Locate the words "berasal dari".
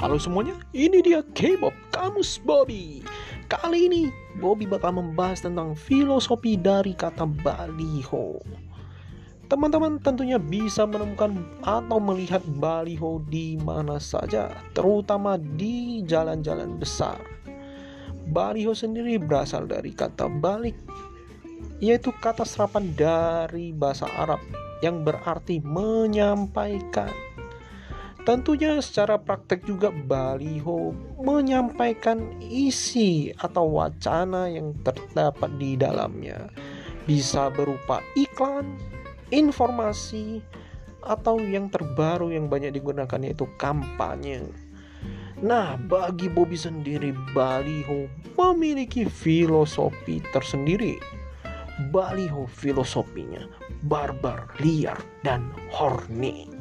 19.20-19.92